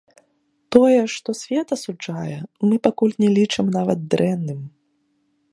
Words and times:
Тое, 0.75 1.01
што 1.15 1.29
свет 1.41 1.67
асуджае, 1.77 2.37
мы 2.71 2.75
пакуль 2.87 3.15
не 3.25 3.29
лічым 3.37 3.65
нават 3.79 3.99
дрэнным. 4.15 4.61